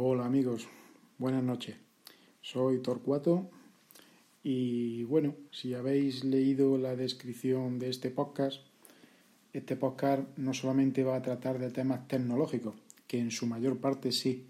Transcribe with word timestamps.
Hola 0.00 0.26
amigos, 0.26 0.68
buenas 1.18 1.42
noches. 1.42 1.74
Soy 2.40 2.80
Torcuato 2.82 3.50
y 4.44 5.02
bueno, 5.02 5.34
si 5.50 5.74
habéis 5.74 6.22
leído 6.22 6.78
la 6.78 6.94
descripción 6.94 7.80
de 7.80 7.90
este 7.90 8.10
podcast, 8.10 8.60
este 9.52 9.74
podcast 9.74 10.22
no 10.36 10.54
solamente 10.54 11.02
va 11.02 11.16
a 11.16 11.22
tratar 11.22 11.58
de 11.58 11.72
temas 11.72 12.06
tecnológicos, 12.06 12.76
que 13.08 13.18
en 13.18 13.32
su 13.32 13.46
mayor 13.46 13.78
parte 13.78 14.12
sí, 14.12 14.46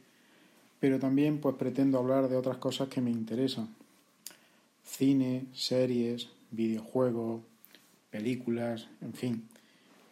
pero 0.80 0.98
también 0.98 1.40
pues 1.40 1.56
pretendo 1.56 1.96
hablar 1.96 2.28
de 2.28 2.36
otras 2.36 2.58
cosas 2.58 2.88
que 2.88 3.00
me 3.00 3.10
interesan. 3.10 3.74
Cine, 4.84 5.46
series, 5.54 6.28
videojuegos, 6.50 7.40
películas, 8.10 8.86
en 9.00 9.14
fin, 9.14 9.48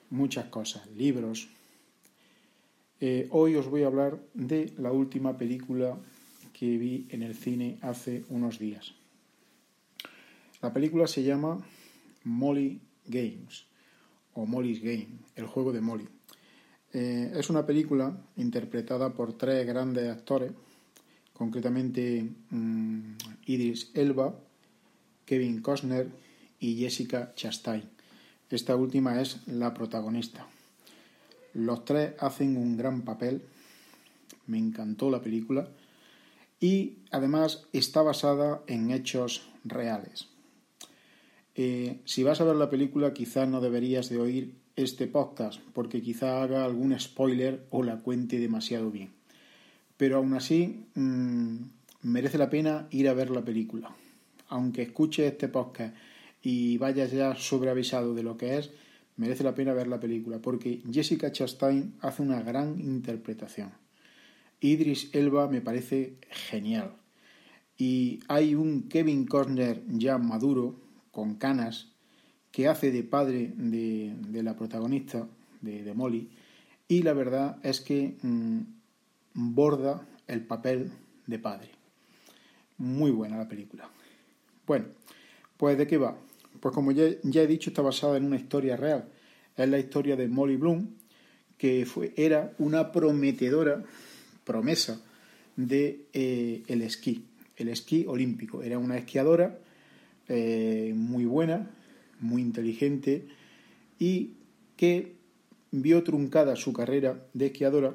muchas 0.08 0.46
cosas, 0.46 0.86
libros. 0.96 1.50
Eh, 2.98 3.28
hoy 3.30 3.56
os 3.56 3.68
voy 3.68 3.82
a 3.82 3.88
hablar 3.88 4.18
de 4.32 4.72
la 4.78 4.90
última 4.90 5.36
película 5.36 5.98
que 6.52 6.78
vi 6.78 7.06
en 7.10 7.22
el 7.22 7.34
cine 7.34 7.78
hace 7.82 8.24
unos 8.30 8.58
días. 8.58 8.94
La 10.62 10.72
película 10.72 11.06
se 11.06 11.22
llama 11.22 11.62
Molly 12.24 12.80
Games 13.06 13.66
o 14.32 14.46
Molly's 14.46 14.82
Game, 14.82 15.08
el 15.34 15.46
juego 15.46 15.72
de 15.72 15.80
Molly. 15.82 16.08
Eh, 16.94 17.32
es 17.36 17.50
una 17.50 17.66
película 17.66 18.16
interpretada 18.36 19.12
por 19.12 19.34
tres 19.34 19.66
grandes 19.66 20.08
actores, 20.10 20.52
concretamente 21.34 22.26
mm, 22.48 23.12
Idris 23.44 23.90
Elba, 23.92 24.34
Kevin 25.26 25.60
Costner 25.60 26.08
y 26.58 26.76
Jessica 26.76 27.34
Chastain. 27.34 27.82
Esta 28.48 28.74
última 28.76 29.20
es 29.20 29.46
la 29.48 29.74
protagonista. 29.74 30.46
Los 31.56 31.86
tres 31.86 32.12
hacen 32.18 32.58
un 32.58 32.76
gran 32.76 33.00
papel. 33.00 33.40
Me 34.46 34.58
encantó 34.58 35.10
la 35.10 35.22
película. 35.22 35.66
Y 36.60 36.98
además 37.10 37.64
está 37.72 38.02
basada 38.02 38.62
en 38.66 38.90
hechos 38.90 39.48
reales. 39.64 40.28
Eh, 41.54 42.00
si 42.04 42.22
vas 42.22 42.42
a 42.42 42.44
ver 42.44 42.56
la 42.56 42.68
película, 42.68 43.14
quizás 43.14 43.48
no 43.48 43.62
deberías 43.62 44.10
de 44.10 44.18
oír 44.18 44.54
este 44.76 45.06
podcast, 45.06 45.60
porque 45.72 46.02
quizá 46.02 46.42
haga 46.42 46.66
algún 46.66 46.98
spoiler 47.00 47.64
o 47.70 47.82
la 47.82 48.00
cuente 48.00 48.38
demasiado 48.38 48.90
bien. 48.90 49.12
Pero 49.96 50.18
aún 50.18 50.34
así, 50.34 50.84
mmm, 50.94 51.56
merece 52.02 52.36
la 52.36 52.50
pena 52.50 52.86
ir 52.90 53.08
a 53.08 53.14
ver 53.14 53.30
la 53.30 53.42
película. 53.42 53.96
Aunque 54.48 54.82
escuches 54.82 55.32
este 55.32 55.48
podcast 55.48 55.96
y 56.42 56.76
vayas 56.76 57.12
ya 57.12 57.34
sobreavisado 57.34 58.14
de 58.14 58.22
lo 58.22 58.36
que 58.36 58.58
es, 58.58 58.70
merece 59.16 59.44
la 59.44 59.54
pena 59.54 59.72
ver 59.72 59.86
la 59.86 60.00
película 60.00 60.40
porque 60.40 60.82
Jessica 60.90 61.32
Chastain 61.32 61.94
hace 62.00 62.22
una 62.22 62.42
gran 62.42 62.80
interpretación. 62.80 63.72
Idris 64.60 65.10
Elba 65.12 65.48
me 65.48 65.60
parece 65.60 66.18
genial. 66.30 66.92
Y 67.78 68.20
hay 68.28 68.54
un 68.54 68.88
Kevin 68.88 69.26
Costner 69.26 69.82
ya 69.88 70.16
maduro, 70.18 70.80
con 71.10 71.34
canas, 71.34 71.92
que 72.50 72.68
hace 72.68 72.90
de 72.90 73.02
padre 73.02 73.52
de, 73.54 74.42
la 74.42 74.56
protagonista, 74.56 75.28
de, 75.60 75.92
Molly, 75.92 76.30
y 76.88 77.02
la 77.02 77.12
verdad 77.12 77.58
es 77.62 77.80
que 77.82 78.16
mm, 78.22 78.60
borda 79.34 80.06
el 80.26 80.46
papel 80.46 80.90
de 81.26 81.38
padre. 81.38 81.70
Muy 82.78 83.10
buena 83.10 83.36
la 83.36 83.48
película. 83.48 83.90
Bueno, 84.66 84.86
pues 85.58 85.76
¿de 85.76 85.86
qué 85.86 85.98
va? 85.98 86.16
Pues 86.66 86.74
como 86.74 86.90
ya, 86.90 87.04
he 87.04 87.46
dicho, 87.46 87.70
está 87.70 87.80
basada 87.80 88.16
en 88.16 88.24
una 88.24 88.34
historia 88.34 88.76
real. 88.76 89.08
Es 89.56 89.68
la 89.68 89.78
historia 89.78 90.16
de 90.16 90.26
Molly 90.26 90.56
Bloom, 90.56 90.96
que 91.56 91.86
fue, 91.86 92.12
era 92.16 92.56
una 92.58 92.90
prometedora 92.90 93.84
promesa 94.42 95.00
de 95.54 96.06
eh, 96.12 96.64
esquí, 96.66 97.24
el 97.56 97.68
esquí 97.68 98.04
olímpico. 98.08 98.64
Era 98.64 98.80
una 98.80 98.98
esquiadora 98.98 99.60
eh, 100.26 100.92
muy 100.96 101.24
buena, 101.24 101.70
muy 102.18 102.42
inteligente 102.42 103.28
y 104.00 104.32
que 104.76 105.14
vio 105.70 106.02
truncada 106.02 106.56
su 106.56 106.72
carrera 106.72 107.28
de 107.32 107.46
esquiadora 107.46 107.94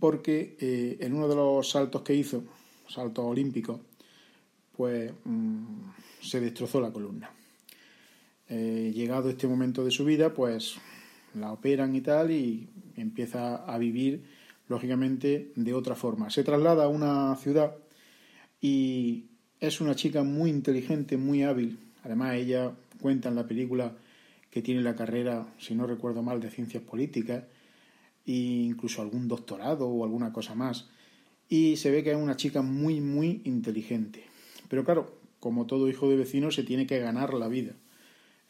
porque 0.00 0.56
eh, 0.58 0.96
en 0.98 1.14
uno 1.14 1.28
de 1.28 1.36
los 1.36 1.70
saltos 1.70 2.02
que 2.02 2.16
hizo, 2.16 2.42
saltos 2.88 3.24
olímpicos, 3.24 3.78
pues 4.76 5.12
se 6.20 6.40
destrozó 6.40 6.80
la 6.80 6.92
columna. 6.92 7.30
Eh, 8.48 8.92
llegado 8.94 9.30
este 9.30 9.46
momento 9.46 9.84
de 9.84 9.90
su 9.90 10.04
vida, 10.04 10.34
pues 10.34 10.76
la 11.34 11.52
operan 11.52 11.96
y 11.96 12.00
tal 12.00 12.30
y 12.30 12.68
empieza 12.96 13.56
a 13.56 13.78
vivir, 13.78 14.24
lógicamente, 14.68 15.52
de 15.56 15.74
otra 15.74 15.94
forma. 15.94 16.30
Se 16.30 16.44
traslada 16.44 16.84
a 16.84 16.88
una 16.88 17.34
ciudad 17.36 17.76
y 18.60 19.26
es 19.60 19.80
una 19.80 19.94
chica 19.94 20.22
muy 20.22 20.50
inteligente, 20.50 21.16
muy 21.16 21.42
hábil. 21.42 21.78
Además, 22.02 22.34
ella 22.34 22.72
cuenta 23.00 23.28
en 23.28 23.34
la 23.34 23.46
película 23.46 23.96
que 24.50 24.62
tiene 24.62 24.82
la 24.82 24.94
carrera, 24.94 25.52
si 25.58 25.74
no 25.74 25.86
recuerdo 25.86 26.22
mal, 26.22 26.40
de 26.40 26.50
ciencias 26.50 26.82
políticas 26.82 27.44
e 28.26 28.32
incluso 28.32 29.02
algún 29.02 29.26
doctorado 29.26 29.88
o 29.88 30.04
alguna 30.04 30.32
cosa 30.32 30.54
más. 30.54 30.88
Y 31.48 31.76
se 31.76 31.90
ve 31.90 32.04
que 32.04 32.12
es 32.12 32.16
una 32.16 32.36
chica 32.36 32.62
muy, 32.62 33.00
muy 33.00 33.42
inteligente. 33.44 34.33
Pero 34.74 34.84
claro, 34.84 35.14
como 35.38 35.66
todo 35.66 35.88
hijo 35.88 36.08
de 36.08 36.16
vecino, 36.16 36.50
se 36.50 36.64
tiene 36.64 36.84
que 36.84 36.98
ganar 36.98 37.32
la 37.32 37.46
vida. 37.46 37.74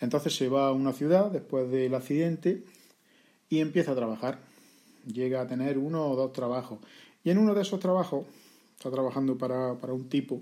Entonces 0.01 0.35
se 0.35 0.49
va 0.49 0.69
a 0.69 0.73
una 0.73 0.95
ciudad 0.95 1.31
después 1.31 1.71
del 1.71 1.95
accidente 1.95 2.65
y 3.51 3.59
empieza 3.59 3.93
a 3.93 3.95
trabajar. 3.95 4.39
Llega 5.07 5.43
a 5.43 5.47
tener 5.47 5.77
uno 5.77 6.07
o 6.07 6.17
dos 6.17 6.33
trabajos. 6.33 6.79
Y 7.25 7.29
en 7.29 7.37
uno 7.37 7.55
de 7.55 7.61
esos 7.61 7.79
trabajos, 7.79 8.25
está 8.75 8.91
trabajando 8.91 9.37
para, 9.37 9.75
para 9.75 9.93
un 9.93 10.09
tipo, 10.09 10.41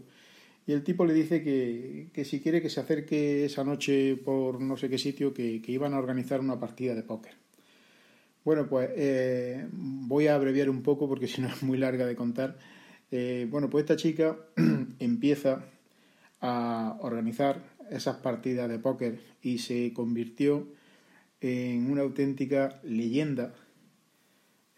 y 0.68 0.72
el 0.72 0.84
tipo 0.84 1.04
le 1.04 1.14
dice 1.14 1.42
que, 1.42 2.10
que, 2.12 2.24
si 2.24 2.40
quiere 2.40 2.62
que 2.62 2.70
se 2.70 2.78
acerque 2.78 3.44
esa 3.44 3.64
noche 3.64 4.14
por 4.14 4.60
no 4.60 4.76
sé 4.76 4.88
qué 4.88 4.98
sitio, 4.98 5.34
que, 5.34 5.60
que 5.60 5.72
iban 5.72 5.94
a 5.94 5.98
organizar 5.98 6.38
una 6.38 6.60
partida 6.60 6.94
de 6.94 7.02
póker. 7.02 7.32
Bueno, 8.44 8.68
pues 8.68 8.88
eh, 8.94 9.66
voy 9.72 10.28
a 10.28 10.36
abreviar 10.36 10.70
un 10.70 10.84
poco 10.84 11.08
porque 11.08 11.26
si 11.26 11.40
no 11.40 11.48
es 11.48 11.60
muy 11.64 11.76
larga 11.76 12.06
de 12.06 12.14
contar. 12.14 12.56
Eh, 13.14 13.46
bueno, 13.50 13.68
pues 13.68 13.82
esta 13.82 13.96
chica 13.96 14.38
empieza 14.98 15.66
a 16.40 16.96
organizar 17.02 17.62
esas 17.90 18.16
partidas 18.16 18.70
de 18.70 18.78
póker 18.78 19.20
y 19.42 19.58
se 19.58 19.92
convirtió 19.92 20.66
en 21.42 21.90
una 21.90 22.00
auténtica 22.00 22.80
leyenda 22.82 23.54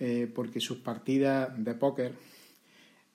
eh, 0.01 0.29
porque 0.35 0.59
sus 0.59 0.79
partidas 0.79 1.53
de 1.63 1.75
póker 1.75 2.15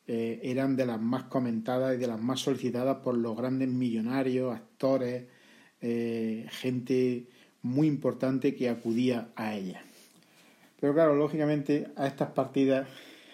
eh, 0.07 0.39
eran 0.41 0.77
de 0.77 0.85
las 0.85 1.01
más 1.01 1.23
comentadas 1.23 1.95
y 1.95 1.97
de 1.97 2.07
las 2.07 2.21
más 2.21 2.39
solicitadas 2.39 2.99
por 2.99 3.17
los 3.17 3.35
grandes 3.35 3.67
millonarios, 3.67 4.55
actores, 4.55 5.25
gente 5.81 7.27
muy 7.61 7.87
importante 7.87 8.55
que 8.55 8.69
acudía 8.69 9.31
a 9.35 9.55
ella. 9.55 9.81
Pero 10.79 10.93
claro, 10.93 11.15
lógicamente 11.15 11.87
a 11.95 12.07
estas 12.07 12.31
partidas, 12.31 12.87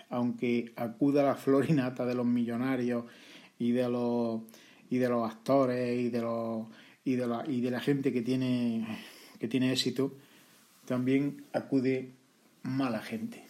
aunque 0.09 0.73
acuda 0.75 1.23
la 1.23 1.35
florinata 1.35 2.05
de 2.05 2.15
los 2.15 2.25
millonarios 2.25 3.05
y 3.59 3.71
de 3.71 3.89
los 3.89 4.41
y 4.89 4.97
de 4.97 5.09
los 5.09 5.29
actores 5.29 5.99
y 5.99 6.09
de 6.09 6.21
los 6.21 6.67
y 7.03 7.15
de 7.15 7.27
la, 7.27 7.43
y 7.47 7.61
de 7.61 7.71
la 7.71 7.79
gente 7.79 8.11
que 8.11 8.21
tiene 8.21 8.85
que 9.39 9.47
tiene 9.47 9.71
éxito, 9.71 10.13
también 10.85 11.43
acude 11.53 12.11
mala 12.63 13.01
gente. 13.01 13.43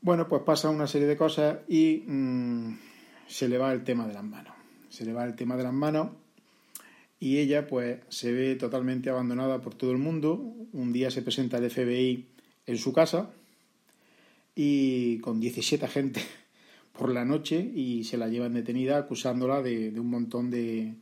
Bueno, 0.00 0.28
pues 0.28 0.42
pasa 0.42 0.70
una 0.70 0.86
serie 0.86 1.06
de 1.06 1.16
cosas 1.16 1.58
y 1.68 2.04
mm, 2.06 2.78
se 3.26 3.48
le 3.48 3.58
va 3.58 3.72
el 3.72 3.84
tema 3.84 4.06
de 4.06 4.14
las 4.14 4.24
manos. 4.24 4.54
Se 4.88 5.04
le 5.04 5.12
va 5.12 5.24
el 5.24 5.34
tema 5.34 5.56
de 5.56 5.64
las 5.64 5.72
manos 5.72 6.10
y 7.18 7.38
ella 7.38 7.66
pues 7.66 8.00
se 8.08 8.32
ve 8.32 8.56
totalmente 8.56 9.10
abandonada 9.10 9.60
por 9.60 9.74
todo 9.74 9.92
el 9.92 9.98
mundo. 9.98 10.36
Un 10.72 10.92
día 10.92 11.10
se 11.10 11.20
presenta 11.20 11.58
el 11.58 11.70
FBI 11.70 12.26
en 12.66 12.78
su 12.78 12.92
casa 12.92 13.30
y 14.62 15.20
con 15.20 15.40
17 15.40 15.86
agentes 15.86 16.22
por 16.98 17.10
la 17.10 17.24
noche 17.24 17.56
y 17.58 18.04
se 18.04 18.18
la 18.18 18.28
llevan 18.28 18.52
detenida 18.52 18.98
acusándola 18.98 19.62
de, 19.62 19.98
un 19.98 20.10
montón 20.10 20.50
de, 20.50 20.92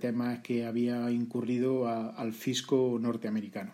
temas 0.00 0.38
que 0.40 0.64
había 0.64 1.10
incurrido 1.10 1.88
al 1.88 2.32
fisco 2.32 2.96
norteamericano. 3.00 3.72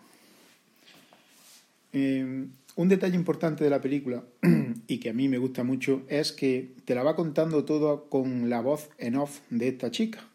Eh, 1.93 2.47
un 2.77 2.89
detalle 2.89 3.15
importante 3.15 3.63
de 3.63 3.69
la 3.69 3.79
película, 3.79 4.23
y 4.87 4.97
que 4.97 5.11
a 5.11 5.13
mí 5.13 5.29
me 5.29 5.37
gusta 5.37 5.63
mucho, 5.63 6.01
es 6.09 6.31
que 6.31 6.71
te 6.83 6.95
la 6.95 7.03
va 7.03 7.15
contando 7.15 7.63
todo 7.63 8.09
con 8.09 8.49
la 8.49 8.61
voz 8.61 8.89
en 8.97 9.17
off 9.17 9.41
de 9.51 9.67
esta 9.67 9.91
chica. 9.91 10.27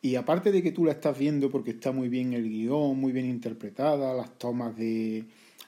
Y 0.00 0.14
aparte 0.14 0.52
de 0.52 0.62
que 0.62 0.70
tú 0.70 0.84
la 0.84 0.92
estás 0.92 1.18
viendo 1.18 1.50
porque 1.50 1.72
está 1.72 1.90
muy 1.90 2.08
bien 2.08 2.34
el 2.34 2.48
guion, 2.48 3.00
muy 3.00 3.10
bien 3.10 3.26
interpretada, 3.26 4.14
las 4.14 4.38
tomas 4.38 4.76
de... 4.76 5.24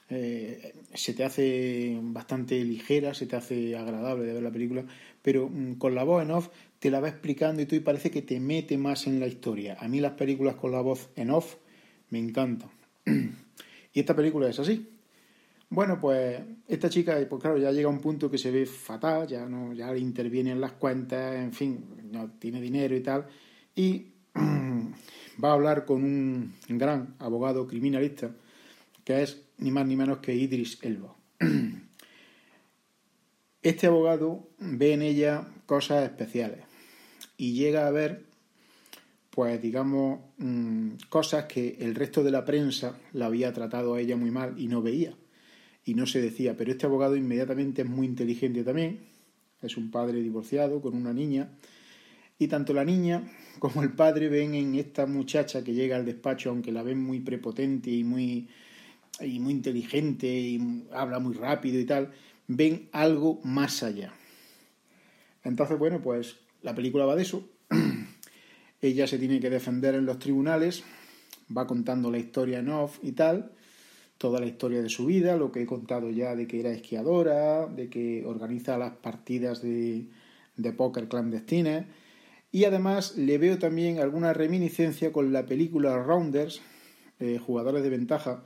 Eh, 0.09 0.73
se 0.93 1.13
te 1.13 1.25
hace 1.25 1.97
bastante 2.01 2.63
ligera, 2.63 3.13
se 3.13 3.25
te 3.25 3.35
hace 3.35 3.75
agradable 3.75 4.25
de 4.25 4.33
ver 4.33 4.43
la 4.43 4.51
película, 4.51 4.85
pero 5.21 5.49
mm, 5.49 5.73
con 5.73 5.95
la 5.95 6.03
voz 6.03 6.23
en 6.23 6.31
off 6.31 6.49
te 6.79 6.89
la 6.89 6.99
va 6.99 7.09
explicando 7.09 7.61
y 7.61 7.65
tú 7.65 7.75
y 7.75 7.81
parece 7.81 8.09
que 8.09 8.21
te 8.21 8.39
mete 8.39 8.77
más 8.77 9.07
en 9.07 9.19
la 9.19 9.27
historia. 9.27 9.77
A 9.79 9.87
mí 9.87 9.99
las 9.99 10.13
películas 10.13 10.55
con 10.55 10.71
la 10.71 10.81
voz 10.81 11.09
en 11.15 11.31
off 11.31 11.55
me 12.09 12.19
encantan. 12.19 12.69
y 13.05 13.99
esta 13.99 14.15
película 14.15 14.49
es 14.49 14.59
así. 14.59 14.87
Bueno, 15.69 15.99
pues 15.99 16.39
esta 16.67 16.89
chica, 16.89 17.17
pues 17.29 17.41
claro, 17.41 17.57
ya 17.57 17.71
llega 17.71 17.87
a 17.87 17.91
un 17.91 17.99
punto 17.99 18.31
que 18.31 18.37
se 18.37 18.51
ve 18.51 18.65
fatal, 18.65 19.27
ya 19.27 19.45
no, 19.47 19.73
ya 19.73 19.91
le 19.91 19.99
intervienen 19.99 20.61
las 20.61 20.71
cuentas, 20.73 21.35
en 21.35 21.51
fin, 21.51 21.83
no 22.09 22.31
tiene 22.39 22.61
dinero 22.61 22.95
y 22.95 23.01
tal, 23.01 23.25
y 23.75 24.05
va 25.43 25.49
a 25.49 25.53
hablar 25.53 25.83
con 25.83 26.05
un 26.05 26.53
gran 26.69 27.15
abogado 27.19 27.67
criminalista, 27.67 28.31
que 29.07 29.23
es 29.23 29.41
ni 29.59 29.71
más 29.71 29.87
ni 29.87 29.95
menos 29.95 30.17
que 30.17 30.35
Idris 30.35 30.79
Elba. 30.81 31.15
Este 33.61 33.87
abogado 33.87 34.49
ve 34.59 34.91
en 34.91 35.01
ella 35.01 35.47
cosas 35.65 36.03
especiales 36.03 36.59
y 37.37 37.53
llega 37.53 37.87
a 37.87 37.91
ver, 37.91 38.25
pues 39.29 39.61
digamos, 39.61 40.19
mm, 40.39 40.89
cosas 41.07 41.45
que 41.45 41.77
el 41.79 41.95
resto 41.95 42.21
de 42.21 42.31
la 42.31 42.43
prensa 42.43 42.99
la 43.13 43.27
había 43.27 43.53
tratado 43.53 43.93
a 43.93 44.01
ella 44.01 44.17
muy 44.17 44.29
mal 44.29 44.59
y 44.59 44.67
no 44.67 44.81
veía 44.81 45.15
y 45.85 45.93
no 45.93 46.05
se 46.05 46.21
decía, 46.21 46.57
pero 46.57 46.71
este 46.71 46.85
abogado 46.85 47.15
inmediatamente 47.15 47.83
es 47.83 47.87
muy 47.87 48.07
inteligente 48.07 48.65
también, 48.65 48.99
es 49.61 49.77
un 49.77 49.89
padre 49.89 50.21
divorciado 50.21 50.81
con 50.81 50.95
una 50.95 51.13
niña, 51.13 51.49
y 52.37 52.49
tanto 52.49 52.73
la 52.73 52.83
niña 52.83 53.23
como 53.59 53.83
el 53.83 53.93
padre 53.93 54.27
ven 54.27 54.53
en 54.53 54.75
esta 54.75 55.05
muchacha 55.05 55.63
que 55.63 55.73
llega 55.73 55.95
al 55.95 56.05
despacho, 56.05 56.49
aunque 56.49 56.73
la 56.73 56.83
ven 56.83 57.01
muy 57.01 57.21
prepotente 57.21 57.89
y 57.89 58.03
muy, 58.03 58.49
y 59.21 59.39
muy 59.39 59.53
inteligente 59.53 60.27
y 60.27 60.85
habla 60.91 61.19
muy 61.19 61.33
rápido 61.33 61.79
y 61.79 61.85
tal, 61.85 62.11
ven 62.47 62.89
algo 62.91 63.39
más 63.43 63.83
allá. 63.83 64.13
Entonces, 65.43 65.77
bueno, 65.77 66.01
pues 66.01 66.37
la 66.61 66.75
película 66.75 67.05
va 67.05 67.15
de 67.15 67.23
eso. 67.23 67.47
Ella 68.81 69.07
se 69.07 69.17
tiene 69.17 69.39
que 69.39 69.49
defender 69.49 69.95
en 69.95 70.05
los 70.05 70.19
tribunales, 70.19 70.83
va 71.55 71.67
contando 71.67 72.11
la 72.11 72.17
historia 72.17 72.59
en 72.59 72.69
off 72.69 72.99
y 73.01 73.13
tal, 73.13 73.51
toda 74.17 74.39
la 74.39 74.45
historia 74.45 74.81
de 74.81 74.89
su 74.89 75.05
vida, 75.05 75.37
lo 75.37 75.51
que 75.51 75.61
he 75.61 75.65
contado 75.65 76.09
ya 76.09 76.35
de 76.35 76.47
que 76.47 76.59
era 76.59 76.71
esquiadora, 76.71 77.67
de 77.67 77.89
que 77.89 78.25
organiza 78.25 78.77
las 78.77 78.91
partidas 78.97 79.61
de, 79.61 80.07
de 80.57 80.73
póker 80.73 81.07
clandestinas. 81.07 81.85
Y 82.51 82.65
además 82.65 83.17
le 83.17 83.37
veo 83.37 83.59
también 83.59 83.99
alguna 83.99 84.33
reminiscencia 84.33 85.11
con 85.11 85.33
la 85.33 85.45
película 85.45 85.97
Rounders, 86.01 86.61
eh, 87.19 87.39
Jugadores 87.39 87.83
de 87.83 87.89
Ventaja, 87.89 88.43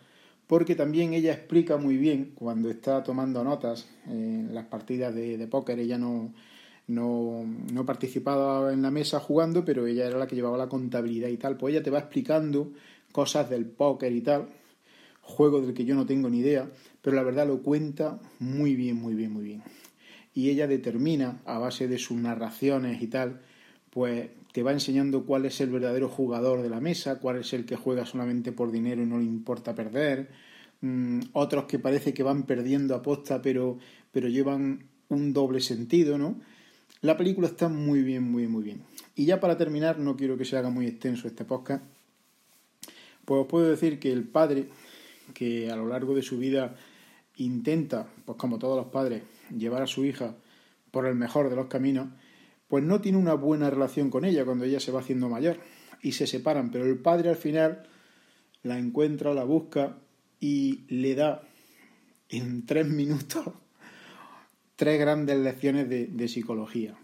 porque 0.52 0.76
también 0.76 1.14
ella 1.14 1.32
explica 1.32 1.78
muy 1.78 1.96
bien 1.96 2.34
cuando 2.36 2.70
está 2.70 3.02
tomando 3.04 3.42
notas 3.42 3.88
en 4.06 4.54
las 4.54 4.66
partidas 4.66 5.16
de, 5.16 5.38
de 5.38 5.48
póker. 5.48 5.80
Ella 5.80 5.98
no, 5.98 6.34
no, 6.88 7.46
no, 7.72 7.86
participaba 7.86 8.74
en 8.74 8.82
la 8.82 8.92
mesa 8.92 9.22
jugando, 9.22 9.64
pero 9.64 9.88
ella 9.88 10.08
era 10.08 10.20
la 10.20 10.28
que 10.28 10.36
llevaba 10.36 10.58
la 10.58 10.68
contabilidad 10.68 11.30
y 11.30 11.38
tal. 11.38 11.56
Pues 11.56 11.74
ella 11.74 11.82
te 11.82 11.90
va 11.90 12.00
explicando 12.00 12.74
cosas 13.14 13.50
del 13.50 13.66
póker 13.66 14.12
y 14.12 14.20
tal 14.20 14.50
juego 15.22 15.62
del 15.62 15.74
que 15.74 15.86
yo 15.86 15.96
no 15.96 16.06
tengo 16.06 16.30
ni 16.30 16.40
idea, 16.40 16.70
pero 17.02 17.16
la 17.16 17.24
verdad 17.24 17.48
lo 17.48 17.64
cuenta 17.64 18.20
muy 18.40 18.76
bien, 18.76 18.98
muy 18.98 19.14
bien, 19.14 19.32
muy 19.32 19.46
bien. 19.46 19.64
Y 20.34 20.50
ella 20.50 20.68
determina, 20.68 21.40
a 21.46 21.60
base 21.60 21.88
de 21.88 21.98
sus 21.98 22.18
narraciones 22.18 23.02
y 23.02 23.08
tal, 23.08 23.40
pues 23.90 24.32
te 24.52 24.64
va 24.64 24.72
enseñando 24.72 25.26
cuál 25.26 25.46
es 25.46 25.62
el 25.62 25.70
verdadero 25.70 26.10
jugador 26.10 26.62
de 26.62 26.70
la 26.70 26.82
mesa, 26.82 27.20
cuál 27.20 27.38
es 27.38 27.54
el 27.54 27.66
que 27.66 27.76
juega 27.76 28.06
solamente 28.06 28.52
por 28.52 28.72
dinero 28.72 29.02
y 29.02 29.06
no 29.06 29.18
le 29.18 29.26
importa 29.26 29.74
perder, 29.74 30.30
mm, 30.82 31.20
otros 31.34 31.66
que 31.66 31.80
parece 31.80 32.14
que 32.14 32.24
van 32.24 32.44
perdiendo 32.44 32.96
aposta 32.96 33.42
pero, 33.42 33.78
pero 34.12 34.28
llevan 34.28 34.88
un 35.10 35.34
doble 35.34 35.62
sentido, 35.62 36.18
¿no? 36.18 36.40
La 37.02 37.18
película 37.18 37.48
está 37.48 37.68
muy 37.70 38.04
bien, 38.04 38.24
muy, 38.24 38.48
muy 38.48 38.64
bien. 38.64 38.84
Y 39.16 39.26
ya 39.26 39.40
para 39.40 39.58
terminar, 39.58 40.00
no 40.00 40.16
quiero 40.16 40.38
que 40.38 40.46
se 40.46 40.58
haga 40.58 40.70
muy 40.70 40.86
extenso 40.88 41.28
este 41.28 41.46
podcast, 41.46 41.84
pues 43.26 43.42
os 43.42 43.48
puedo 43.48 43.70
decir 43.70 44.00
que 44.00 44.12
el 44.12 44.24
padre 44.24 44.68
que 45.34 45.72
a 45.72 45.76
lo 45.76 45.88
largo 45.88 46.14
de 46.14 46.22
su 46.22 46.38
vida 46.38 46.76
intenta, 47.38 48.08
pues 48.26 48.38
como 48.38 48.60
todos 48.60 48.78
los 48.78 48.88
padres, 48.88 49.24
llevar 49.56 49.82
a 49.82 49.88
su 49.88 50.06
hija 50.06 50.36
por 50.92 51.06
el 51.06 51.16
mejor 51.16 51.50
de 51.50 51.56
los 51.56 51.68
caminos, 51.68 52.10
pues 52.72 52.84
no 52.84 53.02
tiene 53.02 53.20
una 53.20 53.36
buena 53.36 53.70
relación 53.70 54.10
con 54.10 54.26
ella 54.26 54.46
cuando 54.46 54.66
ella 54.66 54.80
se 54.80 54.92
va 54.92 55.02
haciendo 55.02 55.30
mayor 55.30 55.58
y 56.02 56.14
se 56.14 56.26
separan, 56.26 56.72
pero 56.72 56.86
el 56.86 56.98
padre 56.98 57.30
al 57.30 57.36
final 57.36 57.84
la 58.64 58.80
encuentra, 58.80 59.36
la 59.36 59.44
busca 59.44 60.00
y 60.40 60.86
le 60.88 61.14
da 61.14 61.44
en 62.30 62.66
tres 62.66 62.88
minutos 62.88 63.46
tres 64.82 65.00
grandes 65.00 65.38
lecciones 65.38 65.88
de, 65.88 66.28
psicología. 66.28 66.96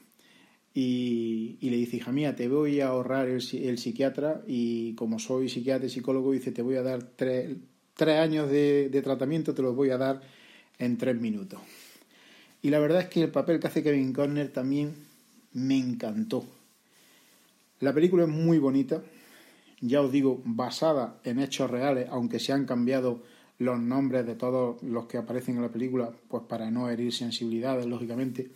Y, 0.74 1.60
le 1.62 1.78
dice, 1.78 1.98
hija 1.98 2.12
mía, 2.12 2.36
te 2.36 2.48
voy 2.48 2.82
a 2.82 2.88
ahorrar 2.88 3.28
el, 3.28 3.44
el, 3.54 3.78
psiquiatra 3.78 4.42
y 4.48 4.96
como 4.96 5.20
soy 5.20 5.48
psiquiatra 5.48 5.86
y 5.86 5.92
psicólogo, 5.92 6.32
dice, 6.32 6.52
te 6.52 6.64
voy 6.64 6.76
a 6.78 6.82
dar 6.82 7.04
tres, 7.04 7.56
tres 7.94 8.20
años 8.20 8.50
de, 8.50 9.00
tratamiento 9.04 9.54
te 9.54 9.62
los 9.62 9.76
voy 9.76 9.92
a 9.92 10.00
dar 10.00 10.22
en 10.80 10.98
tres 10.98 11.22
minutos. 11.22 11.60
Y 12.64 12.72
la 12.72 12.80
verdad 12.80 13.02
es 13.02 13.10
que 13.10 13.22
el 13.22 13.30
papel 13.30 13.60
que 13.60 13.68
hace 13.68 13.84
Kevin 13.84 14.12
Conner 14.12 14.52
también 14.52 14.96
me 15.58 15.76
encantó. 15.76 16.46
La 17.80 17.92
película 17.92 18.24
es 18.24 18.30
muy 18.30 18.60
bonita, 18.60 19.02
ya 19.82 20.02
os 20.02 20.12
digo, 20.12 20.40
basada 20.46 21.20
en 21.24 21.40
hechos 21.40 21.70
reales, 21.70 22.08
aunque 22.12 22.40
se 22.40 22.54
han 22.54 22.66
cambiado 22.66 23.24
los 23.58 23.80
nombres 23.80 24.28
de 24.28 24.36
todos 24.36 24.82
los 24.84 25.08
que 25.08 25.18
aparecen 25.18 25.56
en 25.56 25.64
la 25.64 25.72
película, 25.72 26.12
pues 26.28 26.44
para 26.48 26.70
no 26.70 26.90
herir 26.90 27.12
sensibilidades, 27.12 27.88
lógicamente. 27.88 28.52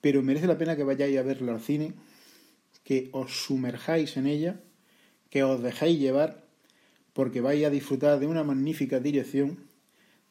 Pero 0.00 0.22
merece 0.22 0.46
la 0.46 0.56
pena 0.56 0.74
que 0.74 0.84
vayáis 0.84 1.18
a 1.18 1.22
verla 1.22 1.52
al 1.52 1.60
cine, 1.60 1.92
que 2.82 3.10
os 3.12 3.44
sumerjáis 3.44 4.16
en 4.16 4.26
ella, 4.26 4.60
que 5.28 5.44
os 5.44 5.62
dejéis 5.62 5.98
llevar 5.98 6.44
porque 7.12 7.42
vais 7.42 7.64
a 7.64 7.70
disfrutar 7.70 8.18
de 8.20 8.26
una 8.26 8.42
magnífica 8.42 9.00
dirección, 9.00 9.58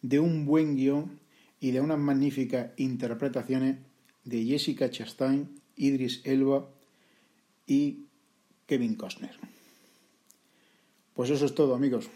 de 0.01 0.19
un 0.19 0.45
buen 0.45 0.75
guion 0.75 1.19
y 1.59 1.71
de 1.71 1.81
unas 1.81 1.99
magníficas 1.99 2.71
interpretaciones 2.77 3.77
de 4.23 4.45
Jessica 4.45 4.89
Chastain, 4.89 5.49
Idris 5.75 6.21
Elba 6.25 6.67
y 7.67 8.05
Kevin 8.65 8.95
Costner. 8.95 9.35
Pues 11.13 11.29
eso 11.29 11.45
es 11.45 11.55
todo, 11.55 11.75
amigos. 11.75 12.09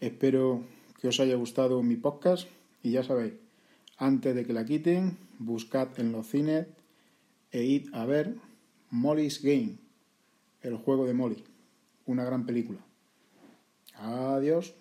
Espero 0.00 0.64
que 1.00 1.08
os 1.08 1.20
haya 1.20 1.36
gustado 1.36 1.82
mi 1.82 1.96
podcast 1.96 2.48
y 2.82 2.92
ya 2.92 3.02
sabéis, 3.02 3.34
antes 3.98 4.34
de 4.34 4.44
que 4.44 4.52
la 4.52 4.64
quiten, 4.64 5.16
buscad 5.38 5.88
en 5.98 6.12
los 6.12 6.28
cines 6.28 6.66
e 7.52 7.64
id 7.64 7.88
a 7.92 8.04
ver 8.06 8.36
Molly's 8.90 9.42
Game, 9.42 9.76
el 10.62 10.76
juego 10.76 11.06
de 11.06 11.14
Molly, 11.14 11.44
una 12.06 12.24
gran 12.24 12.46
película. 12.46 12.80
Adiós. 13.94 14.74